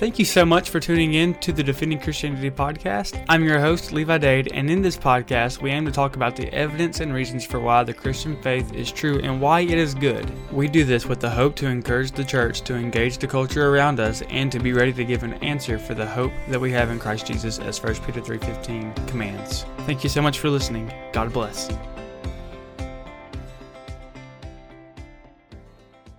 [0.00, 3.22] Thank you so much for tuning in to the Defending Christianity podcast.
[3.28, 6.50] I'm your host, Levi Dade, and in this podcast, we aim to talk about the
[6.54, 10.32] evidence and reasons for why the Christian faith is true and why it is good.
[10.50, 14.00] We do this with the hope to encourage the church to engage the culture around
[14.00, 16.88] us and to be ready to give an answer for the hope that we have
[16.88, 19.66] in Christ Jesus as 1 Peter 3:15 commands.
[19.80, 20.90] Thank you so much for listening.
[21.12, 21.68] God bless.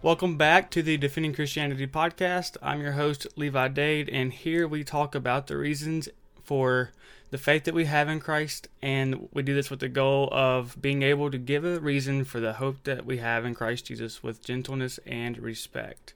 [0.04, 2.58] Welcome back to the Defending Christianity podcast.
[2.60, 6.10] I'm your host, Levi Dade, and here we talk about the reasons
[6.44, 6.90] for
[7.30, 10.76] the faith that we have in Christ, and we do this with the goal of
[10.82, 14.24] being able to give a reason for the hope that we have in Christ Jesus
[14.24, 16.16] with gentleness and respect.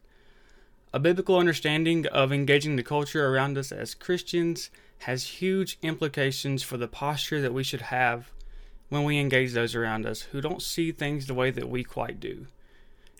[0.91, 4.71] A biblical understanding of engaging the culture around us as Christians
[5.01, 8.31] has huge implications for the posture that we should have
[8.89, 12.19] when we engage those around us who don't see things the way that we quite
[12.19, 12.47] do.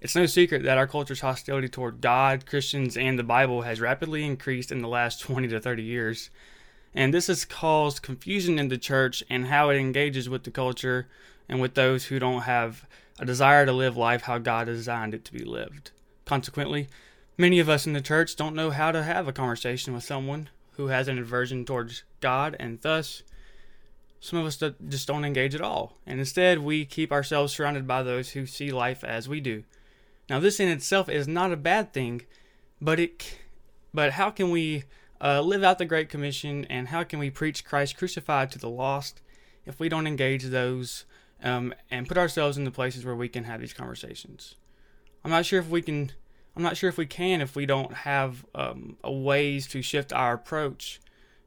[0.06, 4.24] It's no secret that our culture's hostility toward God, Christians, and the Bible has rapidly
[4.24, 6.30] increased in the last 20 to 30 years.
[6.94, 11.08] And this has caused confusion in the church and how it engages with the culture
[11.50, 12.86] and with those who don't have
[13.18, 15.90] a desire to live life how God designed it to be lived.
[16.26, 16.88] Consequently,
[17.36, 20.50] many of us in the church don't know how to have a conversation with someone
[20.74, 23.24] who has an aversion towards God, and thus,
[24.20, 25.98] some of us just don't engage at all.
[26.06, 29.64] And instead, we keep ourselves surrounded by those who see life as we do
[30.30, 32.24] now, this in itself is not a bad thing,
[32.82, 33.38] but it,
[33.94, 34.84] but how can we
[35.22, 38.70] uh, live out the Great Commission and how can we preach Christ crucified to the
[38.70, 39.22] lost
[39.66, 41.06] if we don't engage those
[41.44, 44.56] um, and put ourselves in the places where we can have these conversations?
[45.24, 46.12] I'm not sure if we can.
[46.56, 50.34] I'm not sure if we can if we don't have um, ways to shift our
[50.34, 51.02] approach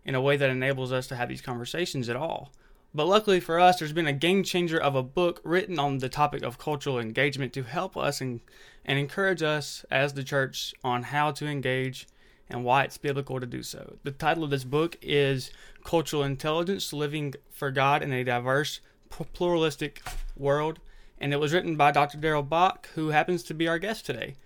[0.05, 2.53] in a way that enables us to have these conversations at all.
[2.95, 6.09] But luckily for us, there's been a game changer of a book written on the
[6.09, 8.41] topic of cultural engagement to help us and,
[8.85, 12.09] and encourage us as the church on how to engage
[12.49, 13.99] and why it's biblical to do so.
[14.05, 15.51] The title of this book is
[15.85, 20.03] Cultural Intelligence Living for God in a Diverse, Pluralistic
[20.35, 20.79] World,
[21.19, 22.17] and it was written by Dr.
[22.17, 24.37] Darrell Bock, who happens to be our guest today.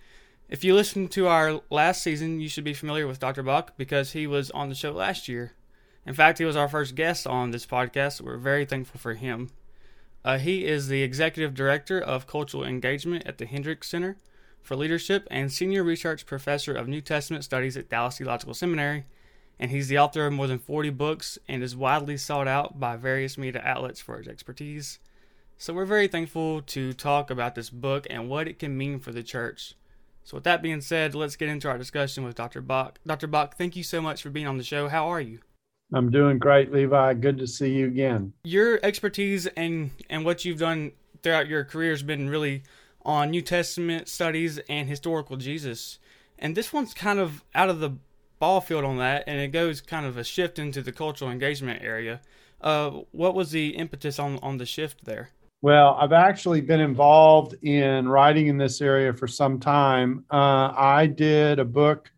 [0.49, 3.41] If you listened to our last season, you should be familiar with Dr.
[3.41, 5.53] Bock because he was on the show last year
[6.05, 8.21] in fact, he was our first guest on this podcast.
[8.21, 9.49] We're very thankful for him.
[10.25, 14.17] Uh, he is the executive director of cultural engagement at the Hendricks Center
[14.61, 19.05] for Leadership and senior research professor of New Testament studies at Dallas Theological Seminary.
[19.59, 22.95] And he's the author of more than 40 books and is widely sought out by
[22.97, 24.99] various media outlets for his expertise.
[25.57, 29.11] So we're very thankful to talk about this book and what it can mean for
[29.11, 29.75] the church.
[30.25, 32.61] So, with that being said, let's get into our discussion with Dr.
[32.61, 32.99] Bock.
[33.05, 33.27] Dr.
[33.27, 34.87] Bock, thank you so much for being on the show.
[34.87, 35.39] How are you?
[35.93, 37.13] I'm doing great, Levi.
[37.15, 38.33] Good to see you again.
[38.43, 42.63] Your expertise and and what you've done throughout your career has been really
[43.03, 45.99] on New Testament studies and historical Jesus.
[46.39, 47.91] And this one's kind of out of the
[48.39, 51.81] ball field on that, and it goes kind of a shift into the cultural engagement
[51.83, 52.21] area.
[52.59, 55.29] Uh, what was the impetus on on the shift there?
[55.61, 60.25] Well, I've actually been involved in writing in this area for some time.
[60.29, 62.11] Uh, I did a book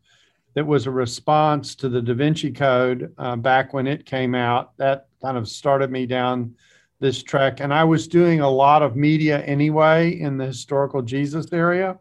[0.55, 4.75] that was a response to the Da Vinci Code uh, back when it came out.
[4.77, 6.55] That kind of started me down
[7.01, 7.59] this trek.
[7.59, 11.99] And I was doing a lot of media anyway in the historical Jesus area.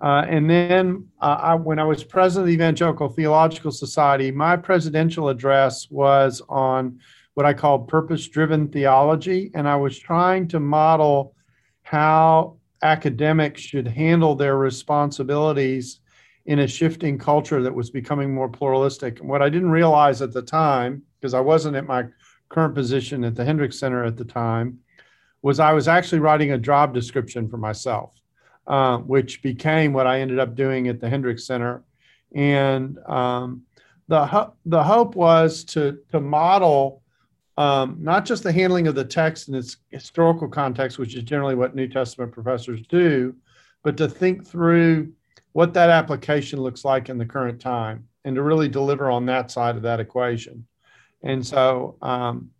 [0.00, 4.56] Uh, and then uh, I, when I was president of the Evangelical Theological Society, my
[4.56, 7.00] presidential address was on
[7.32, 9.50] what I called purpose driven theology.
[9.54, 11.34] And I was trying to model
[11.82, 16.00] how academics should handle their responsibilities
[16.46, 19.20] in a shifting culture that was becoming more pluralistic.
[19.20, 22.04] And what I didn't realize at the time, because I wasn't at my
[22.48, 24.80] current position at the Hendricks Center at the time,
[25.42, 28.14] was I was actually writing a job description for myself,
[28.66, 31.82] uh, which became what I ended up doing at the Hendricks Center.
[32.34, 33.62] And um,
[34.08, 37.02] the, ho- the hope was to, to model
[37.56, 41.54] um, not just the handling of the text in its historical context, which is generally
[41.54, 43.34] what New Testament professors do,
[43.82, 45.12] but to think through
[45.54, 49.52] what that application looks like in the current time and to really deliver on that
[49.52, 50.66] side of that equation.
[51.22, 52.50] And so, um,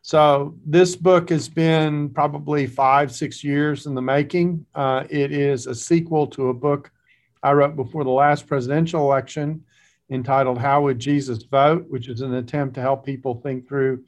[0.00, 4.64] so this book has been probably five, six years in the making.
[4.76, 6.92] Uh, it is a sequel to a book
[7.42, 9.64] I wrote before the last presidential election
[10.08, 14.04] entitled "How Would Jesus Vote," which is an attempt to help people think through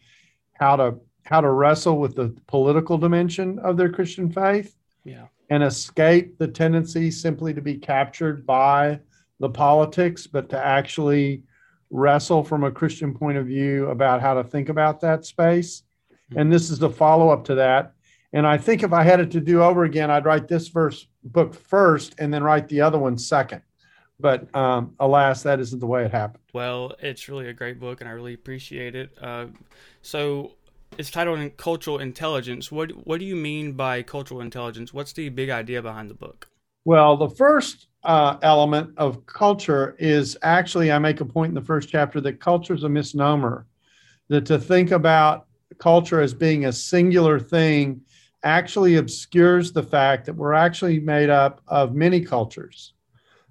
[0.54, 4.76] how to how to wrestle with the political dimension of their Christian faith.
[5.02, 9.00] Yeah and escape the tendency simply to be captured by
[9.40, 11.42] the politics, but to actually
[11.90, 15.84] wrestle from a Christian point of view about how to think about that space.
[16.36, 17.94] And this is the follow up to that.
[18.34, 21.08] And I think if I had it to do over again, I'd write this first
[21.24, 23.62] book first and then write the other one second.
[24.20, 26.42] but um, alas, that isn't the way it happened.
[26.52, 29.16] Well, it's really a great book, and I really appreciate it.
[29.20, 29.46] Uh,
[30.02, 30.52] so,
[30.96, 34.94] it's titled "Cultural Intelligence." What What do you mean by cultural intelligence?
[34.94, 36.49] What's the big idea behind the book?
[36.85, 41.61] Well, the first uh, element of culture is actually, I make a point in the
[41.61, 43.67] first chapter that culture is a misnomer.
[44.29, 45.46] That to think about
[45.79, 48.02] culture as being a singular thing
[48.43, 52.94] actually obscures the fact that we're actually made up of many cultures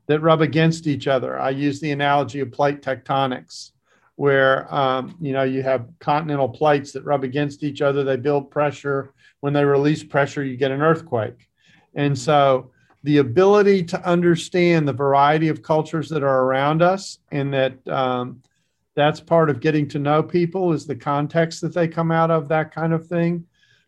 [0.07, 1.39] that rub against each other.
[1.39, 3.71] I use the analogy of plate tectonics,
[4.17, 8.03] where um, you know you have continental plates that rub against each other.
[8.03, 9.13] They build pressure.
[9.39, 11.47] When they release pressure, you get an earthquake.
[11.95, 12.71] And so
[13.03, 18.41] the ability to understand the variety of cultures that are around us and that um,
[18.95, 22.47] that's part of getting to know people is the context that they come out of
[22.49, 23.45] that kind of thing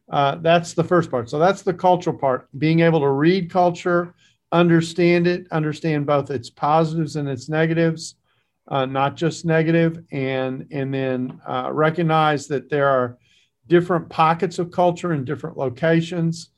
[0.09, 4.13] uh, that's the first part so that's the cultural part being able to read culture
[4.51, 8.15] understand it, understand both its positives and its negatives,
[8.69, 13.17] uh, not just negative, and and then uh, recognize that there are
[13.67, 16.49] different pockets of culture in different locations.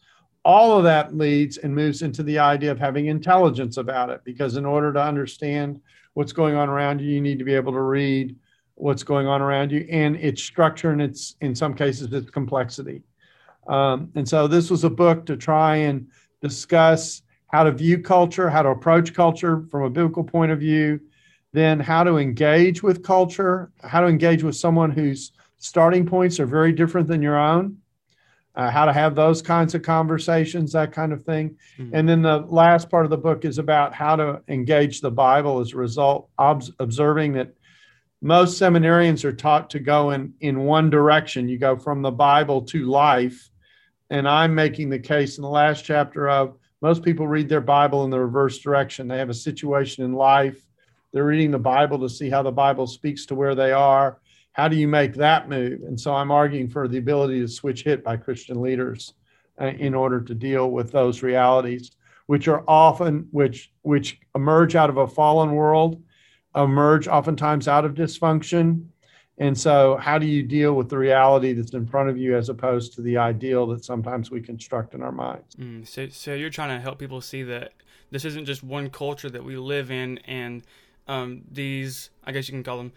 [0.43, 4.57] All of that leads and moves into the idea of having intelligence about it, because
[4.57, 5.79] in order to understand
[6.13, 8.35] what's going on around you, you need to be able to read
[8.75, 13.03] what's going on around you and its structure and its in some cases its complexity.
[13.67, 16.07] Um, and so this was a book to try and
[16.41, 20.99] discuss how to view culture, how to approach culture from a biblical point of view,
[21.53, 26.45] then how to engage with culture, how to engage with someone whose starting points are
[26.45, 27.77] very different than your own,
[28.55, 31.57] uh, how to have those kinds of conversations, that kind of thing.
[31.77, 31.95] Mm-hmm.
[31.95, 35.59] And then the last part of the book is about how to engage the Bible
[35.59, 37.53] as a result, ob- observing that
[38.21, 41.49] most seminarians are taught to go in, in one direction.
[41.49, 43.49] You go from the Bible to life.
[44.09, 48.03] And I'm making the case in the last chapter of most people read their Bible
[48.03, 49.07] in the reverse direction.
[49.07, 50.61] They have a situation in life.
[51.11, 54.19] They're reading the Bible to see how the Bible speaks to where they are.
[54.53, 55.81] How do you make that move?
[55.83, 59.13] And so I'm arguing for the ability to switch hit by Christian leaders
[59.59, 61.91] uh, in order to deal with those realities,
[62.27, 66.01] which are often which which emerge out of a fallen world,
[66.55, 68.85] emerge oftentimes out of dysfunction,
[69.41, 72.49] and so, how do you deal with the reality that's in front of you as
[72.49, 75.55] opposed to the ideal that sometimes we construct in our minds?
[75.55, 77.73] Mm, so, so you're trying to help people see that
[78.11, 80.61] this isn't just one culture that we live in, and
[81.07, 82.93] um, these, I guess you can call them,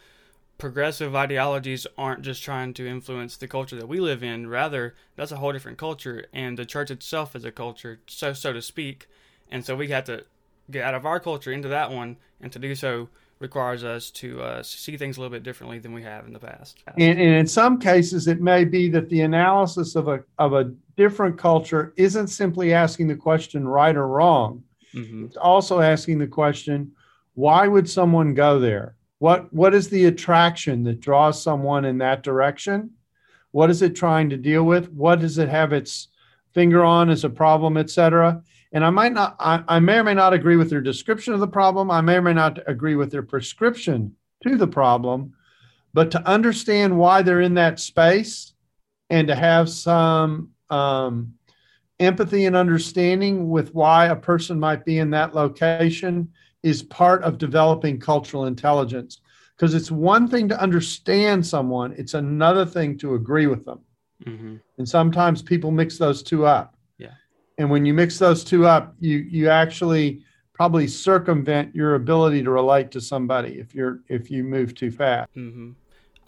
[0.58, 4.46] progressive ideologies aren't just trying to influence the culture that we live in.
[4.46, 8.52] Rather, that's a whole different culture, and the church itself is a culture, so so
[8.52, 9.08] to speak.
[9.50, 10.24] And so we have to
[10.70, 13.08] get out of our culture into that one, and to do so
[13.40, 16.38] requires us to uh, see things a little bit differently than we have in the
[16.38, 16.82] past.
[16.96, 20.72] And, and, in some cases, it may be that the analysis of a of a
[20.96, 24.62] different culture isn't simply asking the question right or wrong.
[24.94, 25.26] Mm-hmm.
[25.26, 26.92] It's also asking the question,
[27.34, 28.96] why would someone go there?
[29.18, 32.90] What what is the attraction that draws someone in that direction?
[33.50, 34.90] What is it trying to deal with?
[34.92, 36.08] What does it have its
[36.52, 38.42] finger on as a problem, et cetera?
[38.72, 41.38] And I might not, I, I may or may not agree with their description of
[41.38, 41.90] the problem.
[41.90, 45.34] I may or may not agree with their prescription to the problem.
[45.92, 48.52] But to understand why they're in that space
[49.10, 51.34] and to have some um,
[52.00, 56.32] empathy and understanding with why a person might be in that location
[56.64, 59.20] is part of developing cultural intelligence.
[59.54, 63.80] Because it's one thing to understand someone, it's another thing to agree with them.
[64.26, 64.56] Mm-hmm.
[64.78, 67.12] And sometimes people mix those two up Yeah.
[67.58, 70.22] and when you mix those two up you you actually
[70.54, 75.28] probably circumvent your ability to relate to somebody if you're if you move too fast
[75.36, 75.72] mm-hmm.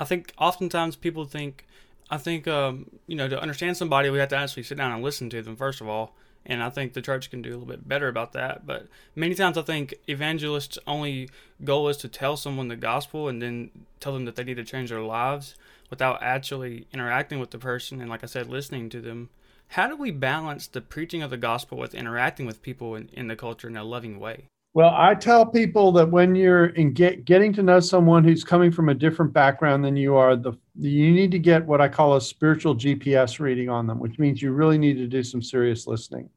[0.00, 1.64] i think oftentimes people think
[2.10, 5.02] i think um, you know to understand somebody we have to actually sit down and
[5.02, 6.14] listen to them first of all
[6.46, 9.34] and i think the church can do a little bit better about that but many
[9.34, 11.28] times i think evangelists only
[11.64, 14.64] goal is to tell someone the gospel and then tell them that they need to
[14.64, 15.54] change their lives
[15.90, 19.28] without actually interacting with the person and like i said listening to them
[19.68, 23.28] how do we balance the preaching of the gospel with interacting with people in, in
[23.28, 24.46] the culture in a loving way?
[24.76, 28.71] Well, I tell people that when you're in get, getting to know someone who's coming
[28.71, 32.16] from a different background than you are, the you need to get what I call
[32.16, 35.87] a spiritual GPS reading on them, which means you really need to do some serious
[35.87, 36.28] listening.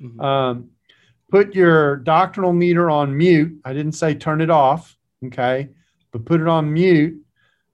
[0.00, 0.18] Mm-hmm.
[0.22, 0.70] Um,
[1.30, 3.60] put your doctrinal meter on mute.
[3.62, 4.96] I didn't say turn it off,
[5.26, 5.68] okay,
[6.12, 7.20] but put it on mute.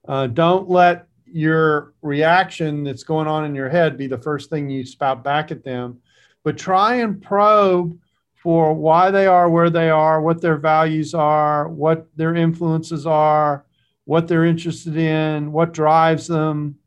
[0.05, 4.69] Uh, don't let your reaction that's going on in your head be the first thing
[4.69, 6.01] you spout back at them,
[6.43, 7.97] but try and probe
[8.41, 13.65] for why they are where they are, what their values are, what their influences are,
[14.05, 16.77] what they're interested in, what drives them,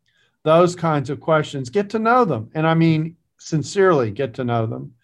[0.44, 1.70] those kinds of questions.
[1.70, 2.50] Get to know them.
[2.54, 4.94] And I mean, sincerely get to know them.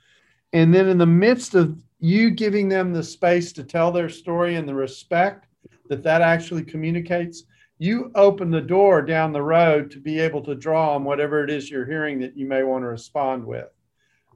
[0.53, 4.57] And then in the midst of you giving them the space to tell their story
[4.57, 5.47] and the respect
[5.89, 7.45] that that actually communicates,
[7.79, 11.51] you open the door down the road to be able to draw on whatever it
[11.51, 13.69] is you're hearing that you may want to respond with.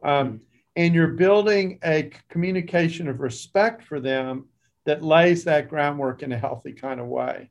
[0.02, 0.40] Um,
[0.76, 4.46] and you're building a communication of respect for them
[4.84, 7.50] that lays that groundwork in a healthy kind of way.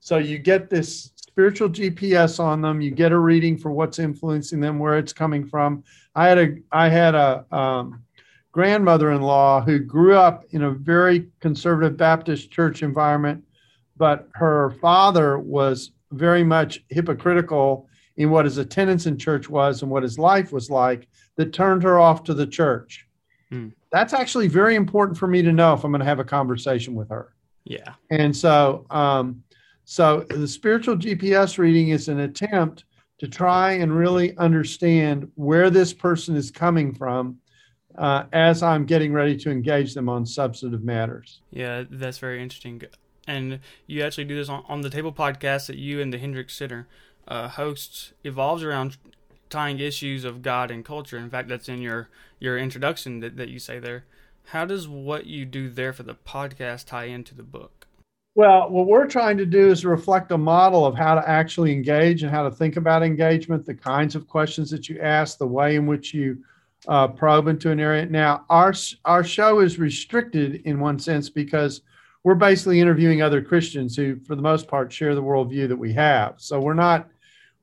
[0.00, 2.80] So you get this spiritual GPS on them.
[2.80, 5.82] You get a reading for what's influencing them, where it's coming from.
[6.14, 8.02] I had a I had a um,
[8.52, 13.44] grandmother-in-law who grew up in a very conservative Baptist church environment,
[13.96, 19.90] but her father was very much hypocritical in what his attendance in church was and
[19.90, 23.06] what his life was like that turned her off to the church.
[23.50, 23.68] Hmm.
[23.92, 26.94] That's actually very important for me to know if I'm going to have a conversation
[26.94, 27.34] with her.
[27.64, 27.94] Yeah.
[28.10, 29.42] And so, um,
[29.84, 32.84] so the spiritual GPS reading is an attempt
[33.18, 37.38] to try and really understand where this person is coming from
[37.96, 41.40] uh, as I'm getting ready to engage them on substantive matters.
[41.50, 42.82] Yeah, that's very interesting.
[43.26, 46.56] And you actually do this on, on the Table podcast that you and the Hendricks
[46.56, 46.88] Center
[47.28, 48.96] uh, hosts evolves around
[49.54, 51.16] tying issues of God and culture.
[51.16, 52.08] In fact, that's in your
[52.40, 54.04] your introduction that, that you say there.
[54.46, 57.86] How does what you do there for the podcast tie into the book?
[58.34, 62.24] Well, what we're trying to do is reflect a model of how to actually engage
[62.24, 65.76] and how to think about engagement, the kinds of questions that you ask, the way
[65.76, 66.38] in which you
[66.88, 68.06] uh, probe into an area.
[68.06, 71.82] Now, our our show is restricted in one sense because
[72.24, 75.92] we're basically interviewing other Christians who, for the most part, share the worldview that we
[75.92, 76.34] have.
[76.38, 77.08] So we're not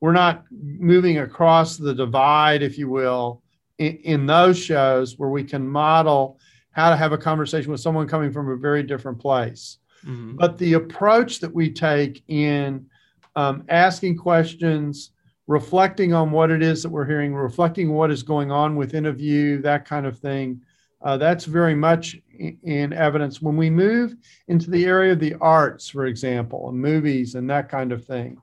[0.01, 3.41] we're not moving across the divide, if you will,
[3.77, 6.39] in, in those shows where we can model
[6.71, 9.77] how to have a conversation with someone coming from a very different place.
[10.05, 10.35] Mm-hmm.
[10.37, 12.87] But the approach that we take in
[13.35, 15.11] um, asking questions,
[15.47, 19.11] reflecting on what it is that we're hearing, reflecting what is going on within a
[19.11, 20.61] view, that kind of thing,
[21.03, 23.41] uh, that's very much in, in evidence.
[23.41, 24.15] When we move
[24.47, 28.41] into the area of the arts, for example, and movies and that kind of thing,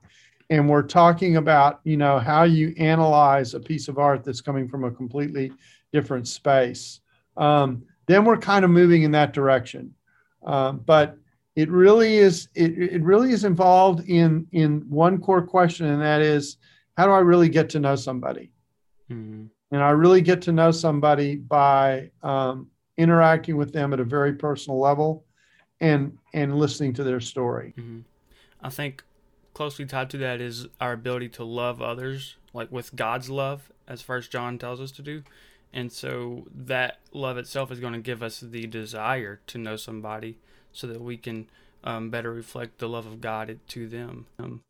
[0.49, 4.67] and we're talking about you know how you analyze a piece of art that's coming
[4.67, 5.51] from a completely
[5.91, 7.01] different space
[7.37, 9.93] um, then we're kind of moving in that direction
[10.45, 11.17] um, but
[11.55, 16.21] it really is it, it really is involved in in one core question and that
[16.21, 16.57] is
[16.97, 18.51] how do i really get to know somebody
[19.11, 19.45] mm-hmm.
[19.71, 24.33] and i really get to know somebody by um, interacting with them at a very
[24.33, 25.25] personal level
[25.81, 27.99] and and listening to their story mm-hmm.
[28.61, 29.03] i think
[29.59, 34.01] closely tied to that is our ability to love others, like with God's love, as
[34.01, 35.21] First John tells us to do.
[35.73, 40.37] And so that love itself is going to give us the desire to know somebody,
[40.71, 41.49] so that we can
[41.83, 44.27] um, better reflect the love of God to them.
[44.39, 44.61] Um,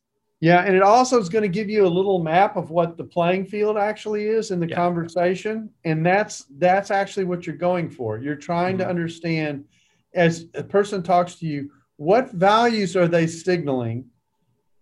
[0.41, 3.03] yeah, and it also is going to give you a little map of what the
[3.03, 4.75] playing field actually is in the yeah.
[4.75, 8.17] conversation, and that's that's actually what you're going for.
[8.17, 8.85] You're trying mm-hmm.
[8.85, 9.65] to understand
[10.15, 14.09] as a person talks to you, what values are they signaling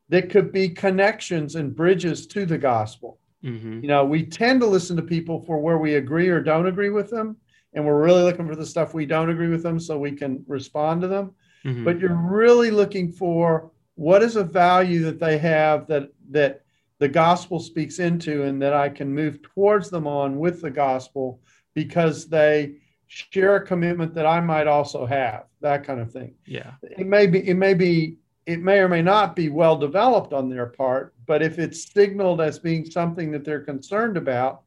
[0.10, 3.20] that could be connections and bridges to the gospel.
[3.44, 3.82] Mm-hmm.
[3.82, 6.90] You know, we tend to listen to people for where we agree or don't agree
[6.90, 7.38] with them,
[7.74, 10.44] and we're really looking for the stuff we don't agree with them so we can
[10.48, 11.32] respond to them.
[11.66, 11.84] Mm-hmm.
[11.84, 16.62] But you're really looking for what is a value that they have that that
[17.00, 21.42] the gospel speaks into and that I can move towards them on with the gospel
[21.74, 26.34] because they share a commitment that I might also have, that kind of thing.
[26.46, 26.72] Yeah.
[26.82, 30.50] It may be it may be it may or may not be well developed on
[30.50, 34.62] their part, but if it's signaled as being something that they're concerned about,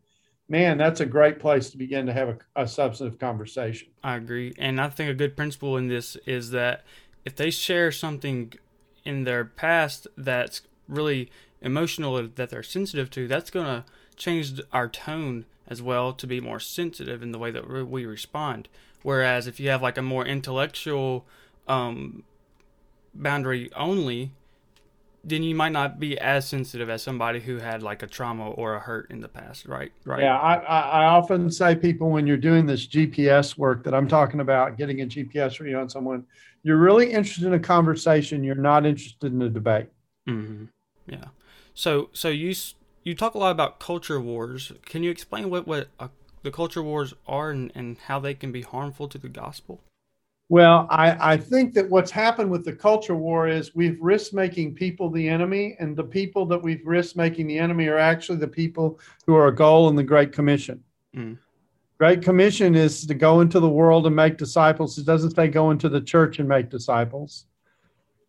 [0.51, 3.89] man, that's a great place to begin to have a, a, substantive conversation.
[4.05, 4.53] I agree.
[4.59, 6.85] And I think a good principle in this is that
[7.25, 8.53] if they share something
[9.07, 11.31] in their past that's really
[11.63, 13.85] emotional, that they're sensitive to, that's going to
[14.15, 18.69] change our tone as well to be more sensitive in the way that we respond.
[19.03, 21.25] Whereas if you have like a more intellectual,
[21.67, 22.25] um,
[23.15, 24.33] boundary only,
[25.23, 28.75] then you might not be as sensitive as somebody who had like a trauma or
[28.75, 29.93] a hurt in the past, right?
[30.05, 30.23] Right.
[30.23, 34.41] Yeah, I, I often say people when you're doing this GPS work that I'm talking
[34.41, 36.25] about, getting a GPS read on someone,
[36.63, 38.45] you're really interested in a conversation.
[38.45, 39.89] You're not interested in a debate.
[40.29, 40.67] Mm-hmm.
[41.07, 41.27] Yeah.
[41.75, 42.55] So so you
[43.03, 44.73] you talk a lot about culture wars.
[44.87, 46.09] Can you explain what what uh,
[46.43, 49.81] the culture wars are and, and how they can be harmful to the gospel?
[50.51, 54.75] Well, I, I think that what's happened with the culture war is we've risked making
[54.75, 58.49] people the enemy, and the people that we've risked making the enemy are actually the
[58.49, 60.83] people who are a goal in the Great Commission.
[61.17, 61.39] Mm.
[61.99, 64.99] Great Commission is to go into the world and make disciples.
[64.99, 67.47] It doesn't say go into the church and make disciples.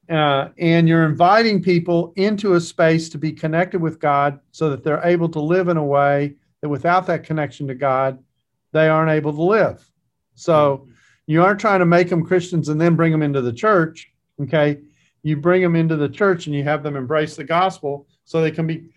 [0.08, 4.84] Uh, and you're inviting people into a space to be connected with God so that
[4.84, 8.24] they're able to live in a way that without that connection to God,
[8.74, 9.90] they aren't able to live.
[10.36, 10.88] So
[11.32, 14.12] you aren't trying to make them Christians and then bring them into the church.
[14.42, 14.80] Okay.
[15.24, 18.52] You bring them into the church and you have them embrace the gospel so they
[18.52, 18.90] can be,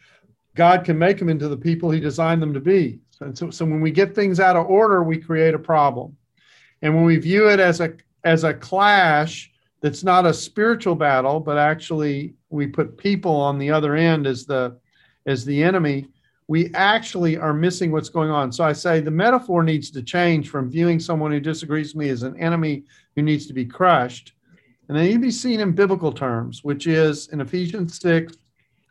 [0.55, 2.99] God can make them into the people he designed them to be.
[3.21, 6.17] And so, so when we get things out of order, we create a problem.
[6.83, 11.41] And when we view it as a, as a clash that's not a spiritual battle,
[11.41, 14.79] but actually we put people on the other end as the,
[15.27, 16.09] as the enemy,
[16.47, 18.53] we actually are missing what's going on.
[18.53, 22.11] So I say the metaphor needs to change from viewing someone who disagrees with me
[22.11, 22.85] as an enemy
[23.17, 24.33] who needs to be crushed.
[24.89, 28.37] And they need to be seen in biblical terms, which is in Ephesians 6,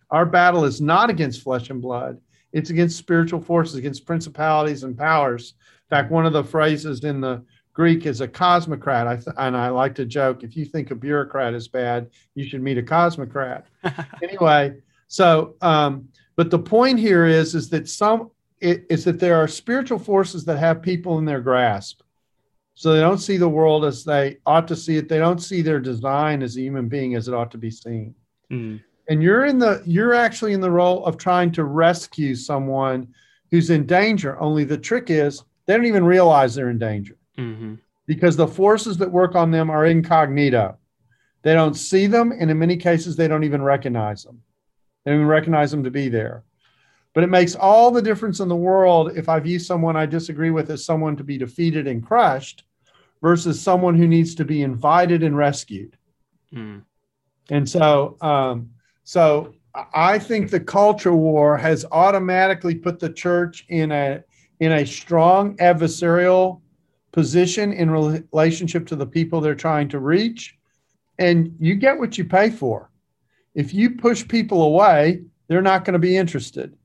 [0.10, 2.20] our battle is not against flesh and blood,
[2.52, 5.54] it's against spiritual forces, against principalities and powers.
[5.90, 7.44] In fact, one of the phrases in the
[7.74, 9.08] Greek is a cosmocrat.
[9.08, 12.48] I th- and I like to joke if you think a bureaucrat is bad, you
[12.48, 13.66] should meet a cosmocrat.
[14.24, 14.76] anyway,
[15.14, 19.48] so um, but the point here is, is that some it, is that there are
[19.48, 22.02] spiritual forces that have people in their grasp.
[22.74, 25.08] So they don't see the world as they ought to see it.
[25.08, 28.16] They don't see their design as a human being as it ought to be seen.
[28.52, 28.82] Mm.
[29.08, 33.08] And you're in the you're actually in the role of trying to rescue someone
[33.52, 34.40] who's in danger.
[34.40, 37.76] Only the trick is they don't even realize they're in danger mm-hmm.
[38.08, 40.76] because the forces that work on them are incognito.
[41.44, 44.42] They don't see them, and in many cases, they don't even recognize them.
[45.06, 46.44] Don't recognize them to be there.
[47.14, 50.50] But it makes all the difference in the world if I view someone I disagree
[50.50, 52.64] with as someone to be defeated and crushed
[53.22, 55.96] versus someone who needs to be invited and rescued.
[56.54, 56.84] Mm.
[57.50, 58.72] And so, um,
[59.04, 59.54] so
[59.94, 64.24] I think the culture war has automatically put the church in a
[64.60, 66.62] in a strong adversarial
[67.12, 70.56] position in relationship to the people they're trying to reach,
[71.18, 72.90] and you get what you pay for
[73.56, 76.76] if you push people away, they're not going to be interested.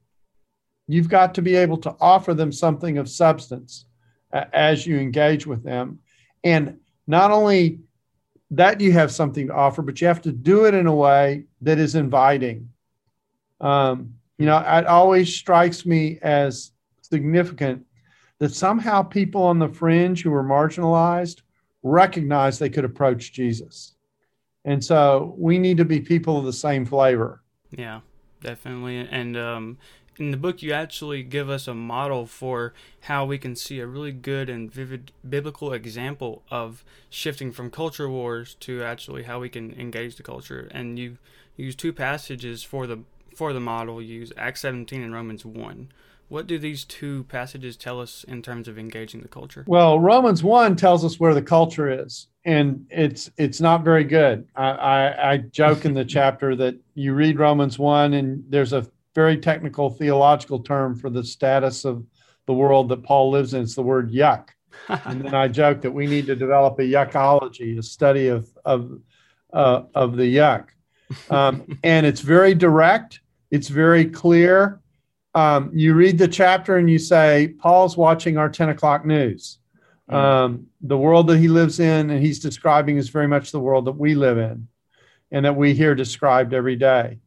[0.87, 3.87] You've got to be able to offer them something of substance
[4.33, 6.01] uh, as you engage with them.
[6.45, 7.81] And not only
[8.51, 11.45] that you have something to offer, but you have to do it in a way
[11.61, 12.71] that is inviting.
[13.61, 17.85] Um, you know, it always strikes me as significant
[18.39, 21.43] that somehow people on the fringe who were marginalized
[21.83, 23.95] recognized they could approach Jesus.
[24.69, 27.41] And so we need to be people of the same flavor.
[27.71, 28.01] Yeah,
[28.43, 28.99] definitely.
[28.99, 29.79] And um,
[30.19, 33.87] in the book, you actually give us a model for how we can see a
[33.87, 39.49] really good and vivid biblical example of shifting from culture wars to actually how we
[39.49, 40.69] can engage the culture.
[40.71, 41.17] And you
[41.57, 43.05] use two passages for the
[43.35, 44.03] for the model.
[44.03, 45.89] You use Acts 17 and Romans 1.
[46.29, 49.65] What do these two passages tell us in terms of engaging the culture?
[49.67, 54.49] Well, Romans 1 tells us where the culture is and it's it's not very good.
[54.57, 58.87] I, I, I joke in the chapter that you read Romans one, and there's a
[59.15, 62.07] very technical theological term for the status of
[62.47, 63.63] the world that Paul lives in.
[63.63, 64.49] It's the word yuck,
[64.89, 68.99] and then I joke that we need to develop a yuckology, a study of of
[69.53, 70.69] uh, of the yuck,
[71.29, 73.21] um, and it's very direct.
[73.51, 74.81] It's very clear.
[75.39, 79.61] Um, you read the chapter and you say, Paul's watching our 10 o'clock news.
[80.11, 80.15] Mm.
[80.15, 83.85] Um, the world that he lives in and he's describing is very much the world
[83.85, 84.67] that we live in
[85.31, 87.21] and that we hear described every day.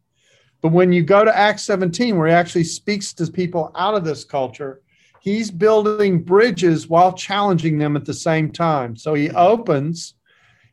[0.59, 4.03] But when you go to Acts 17, where he actually speaks to people out of
[4.03, 4.81] this culture,
[5.21, 8.97] he's building bridges while challenging them at the same time.
[8.97, 10.15] So he opens,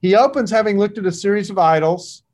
[0.00, 2.24] he opens having looked at a series of idols.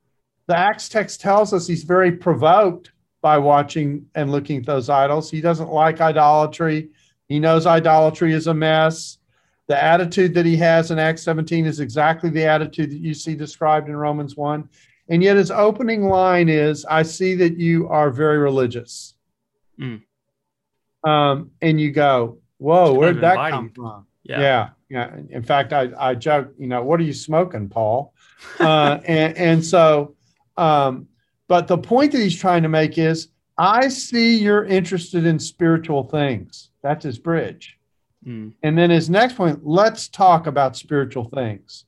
[0.47, 2.91] The Acts text tells us he's very provoked
[3.25, 5.31] by watching and looking at those idols.
[5.31, 6.91] He doesn't like idolatry.
[7.27, 9.17] He knows idolatry is a mess.
[9.67, 13.35] The attitude that he has in Acts 17 is exactly the attitude that you see
[13.35, 14.69] described in Romans 1.
[15.09, 19.15] And yet his opening line is, I see that you are very religious.
[19.81, 20.03] Mm.
[21.03, 23.55] Um, and you go, Whoa, where'd that inviting.
[23.55, 24.07] come from?
[24.23, 24.41] Yeah.
[24.41, 24.69] yeah.
[24.91, 25.17] yeah.
[25.31, 28.13] In fact, I, I joke, you know, what are you smoking, Paul?
[28.61, 30.15] Uh, and, and so,
[30.59, 31.09] um,
[31.49, 36.05] but the point that he's trying to make is, I see you're interested in spiritual
[36.05, 36.71] things.
[36.83, 37.79] That's his bridge.
[38.27, 38.55] Mm.
[38.63, 41.85] And then his next point, let's talk about spiritual things.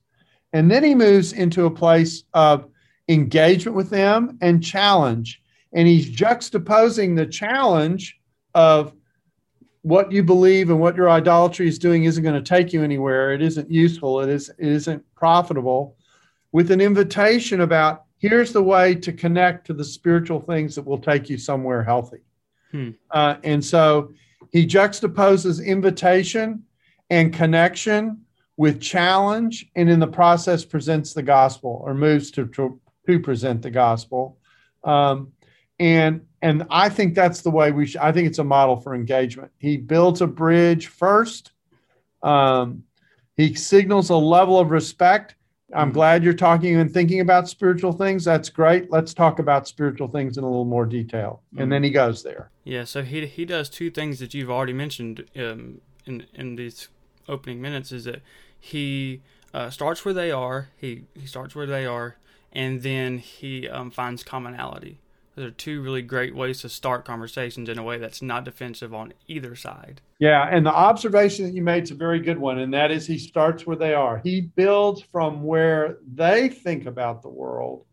[0.53, 2.69] And then he moves into a place of
[3.09, 5.41] engagement with them and challenge.
[5.73, 8.19] And he's juxtaposing the challenge
[8.53, 8.93] of
[9.81, 13.33] what you believe and what your idolatry is doing isn't going to take you anywhere.
[13.33, 14.21] It isn't useful.
[14.21, 15.95] It, is, it isn't profitable
[16.51, 20.97] with an invitation about here's the way to connect to the spiritual things that will
[20.97, 22.21] take you somewhere healthy.
[22.71, 22.91] Hmm.
[23.11, 24.11] Uh, and so
[24.51, 26.63] he juxtaposes invitation
[27.09, 28.21] and connection
[28.57, 33.61] with challenge, and in the process presents the gospel or moves to, to, to present
[33.61, 34.37] the gospel.
[34.83, 35.31] Um,
[35.79, 38.01] and and I think that's the way we should.
[38.01, 39.51] I think it's a model for engagement.
[39.59, 41.51] He builds a bridge first.
[42.23, 42.83] Um,
[43.35, 45.35] He signals a level of respect.
[45.73, 45.93] I'm Mhm.
[45.93, 48.23] glad you're talking and thinking about spiritual things.
[48.23, 48.89] That's great.
[48.89, 51.41] Let's talk about spiritual things in a little more detail.
[51.57, 52.51] And then he goes there.
[52.63, 56.87] Yeah, so he he does two things that you've already mentioned um, in in these
[57.27, 57.91] opening minutes.
[57.91, 58.21] Is that
[58.57, 59.21] he
[59.53, 60.69] uh, starts where they are.
[60.77, 62.15] He he starts where they are,
[62.53, 64.99] and then he um, finds commonality.
[65.37, 68.91] Those are two really great ways to start conversations in a way that's not defensive
[68.91, 70.01] on either side.
[70.17, 73.05] Yeah, and the observation that you made is a very good one, and that is
[73.05, 74.17] he starts where they are.
[74.17, 77.85] He builds from where they think about the world,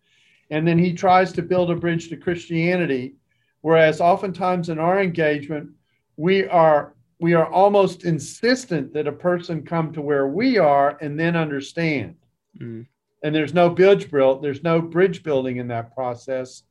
[0.48, 3.16] and then he tries to build a bridge to Christianity.
[3.60, 5.68] Whereas oftentimes in our engagement,
[6.16, 11.20] we are we are almost insistent that a person come to where we are and
[11.20, 12.16] then understand.
[12.58, 12.86] Mm.
[13.22, 16.62] And there's no bridge built, there's no bridge building in that process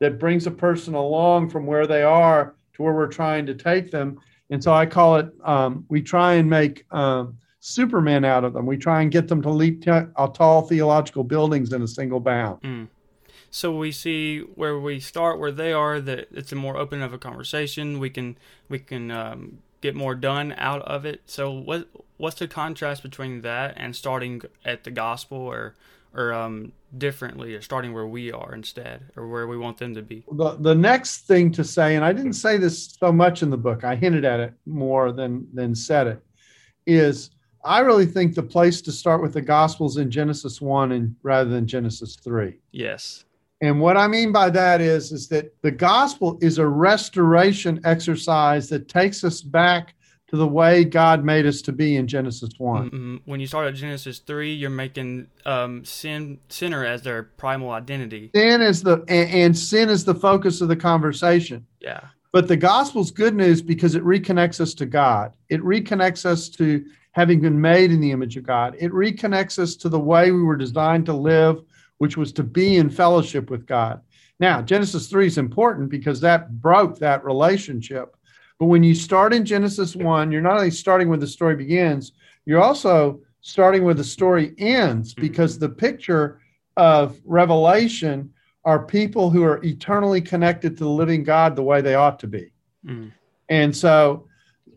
[0.00, 3.90] that brings a person along from where they are to where we're trying to take
[3.90, 4.20] them.
[4.50, 8.66] And so I call it, um, we try and make um, Superman out of them.
[8.66, 12.20] We try and get them to leap t- uh, tall theological buildings in a single
[12.20, 12.60] bound.
[12.62, 12.88] Mm.
[13.50, 16.00] So we see where we start, where they are.
[16.00, 18.00] That it's a more open of a conversation.
[18.00, 18.36] We can
[18.68, 21.22] we can um, get more done out of it.
[21.26, 25.76] So what what's the contrast between that and starting at the gospel, or
[26.14, 30.02] or um, differently, or starting where we are instead, or where we want them to
[30.02, 30.24] be?
[30.32, 33.56] The, the next thing to say, and I didn't say this so much in the
[33.56, 36.24] book, I hinted at it more than, than said it,
[36.86, 37.30] is
[37.64, 41.50] I really think the place to start with the Gospels in Genesis 1 and rather
[41.50, 42.58] than Genesis 3.
[42.72, 43.24] Yes.
[43.60, 48.68] And what I mean by that is, is that the gospel is a restoration exercise
[48.68, 49.94] that takes us back
[50.28, 52.90] to the way God made us to be in Genesis 1.
[52.90, 53.20] Mhm.
[53.26, 58.30] When you start at Genesis three, you're making um, sin sinner as their primal identity.
[58.34, 61.66] Sin is the and, and sin is the focus of the conversation.
[61.80, 62.00] Yeah.
[62.32, 65.34] But the gospel's good news because it reconnects us to God.
[65.50, 68.74] It reconnects us to having been made in the image of God.
[68.78, 71.62] It reconnects us to the way we were designed to live,
[71.98, 74.00] which was to be in fellowship with God.
[74.40, 78.16] Now, Genesis 3 is important because that broke that relationship.
[78.58, 82.12] But when you start in Genesis 1, you're not only starting where the story begins,
[82.46, 86.40] you're also starting where the story ends because the picture
[86.76, 88.32] of Revelation
[88.64, 92.26] are people who are eternally connected to the living God the way they ought to
[92.26, 92.52] be.
[92.86, 93.12] Mm.
[93.48, 94.28] And so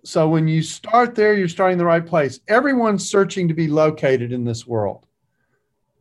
[0.07, 2.39] so when you start there, you're starting the right place.
[2.47, 5.05] Everyone's searching to be located in this world.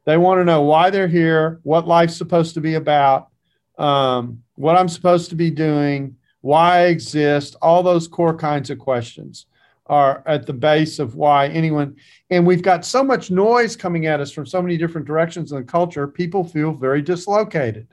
[0.05, 3.31] They want to know why they're here, what life's supposed to be about,
[3.79, 6.16] um, what I'm supposed to be doing,
[6.47, 7.57] why exist.
[7.61, 9.47] All those core kinds of questions
[9.87, 11.97] are at the base of why anyone.
[12.31, 15.59] And we've got so much noise coming at us from so many different directions in
[15.59, 17.89] the culture, people feel very dislocated.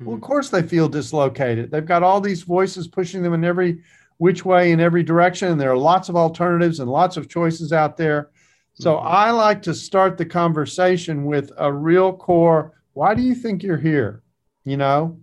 [0.00, 1.70] Well, of course they feel dislocated.
[1.70, 3.80] They've got all these voices pushing them in every
[4.18, 7.72] which way in every direction, and there are lots of alternatives and lots of choices
[7.72, 8.28] out there.
[8.74, 9.02] So Mhm.
[9.04, 12.72] I like to start the conversation with a real core.
[12.92, 14.22] Why do you think you're here?
[14.64, 15.18] You know,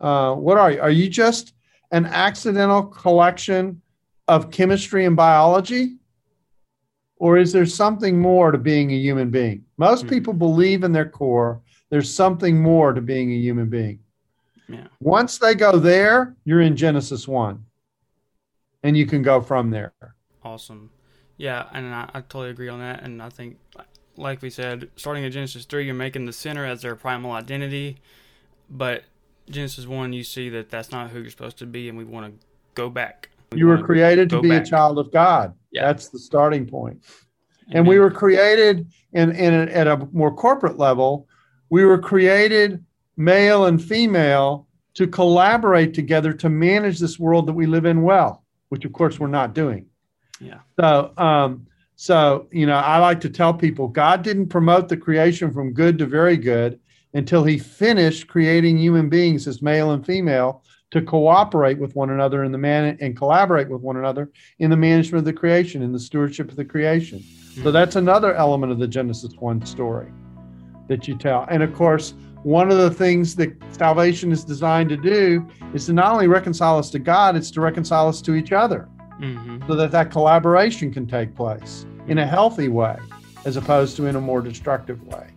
[0.00, 0.80] uh, what are you?
[0.80, 1.54] Are you just
[1.90, 3.80] an accidental collection
[4.28, 5.96] of chemistry and biology?
[7.16, 9.64] Or is there something more to being a human being?
[9.76, 10.10] Most Mhm.
[10.10, 13.98] people believe in their core there's something more to being a human being.
[14.68, 14.86] Yeah.
[15.00, 17.66] Once they go there, you're in Genesis 1.
[18.84, 19.92] And you can go from there.
[20.44, 20.90] Awesome.
[21.36, 23.02] Yeah, and I, I totally agree on that.
[23.02, 23.58] And I think,
[24.16, 27.98] like we said, starting at Genesis 3, you're making the sinner as their primal identity.
[28.70, 29.02] But
[29.48, 32.26] Genesis 1, you see that that's not who you're supposed to be, and we want
[32.26, 33.30] to go back.
[33.52, 35.54] We You were created to be a child of God.
[35.72, 35.86] Yeah.
[35.86, 37.02] That's the starting point.
[37.72, 41.28] And we were created in, in a, at a more corporate level,
[41.68, 42.84] we were created
[43.16, 48.44] male and female to collaborate together to manage this world that we live in well,
[48.70, 49.86] which of course we're not doing.
[50.40, 50.60] Yeah.
[50.78, 55.52] So, um, so you know, I like to tell people God didn't promote the creation
[55.52, 56.80] from good to very good
[57.14, 62.44] until He finished creating human beings as male and female to cooperate with one another
[62.44, 65.92] in the man and collaborate with one another in the management of the creation, in
[65.92, 67.22] the stewardship of the creation.
[67.62, 70.10] So that's another element of the Genesis one story
[70.88, 71.46] that you tell.
[71.50, 75.92] And of course, one of the things that salvation is designed to do is to
[75.92, 79.76] not only reconcile us to God, it's to reconcile us to each other hmm so
[79.76, 82.96] that that collaboration can take place in a healthy way
[83.44, 85.28] as opposed to in a more destructive way.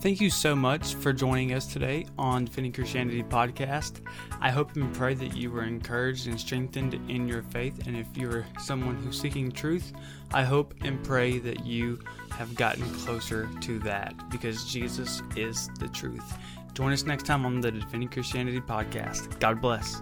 [0.00, 4.00] Thank you so much for joining us today on Defending Christianity podcast.
[4.40, 7.86] I hope and pray that you were encouraged and strengthened in your faith.
[7.86, 9.92] And if you're someone who's seeking truth,
[10.32, 15.88] I hope and pray that you have gotten closer to that because Jesus is the
[15.88, 16.38] truth.
[16.72, 19.38] Join us next time on the Defending Christianity podcast.
[19.38, 20.00] God bless.